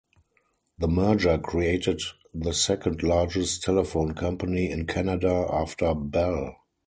The 0.79 0.87
merger 0.87 1.37
created 1.37 2.01
the 2.33 2.53
second 2.53 3.03
largest 3.03 3.61
telephone 3.61 4.15
company 4.15 4.71
in 4.71 4.87
Canada 4.87 5.45
after 5.53 5.93
Bell. 5.93 6.55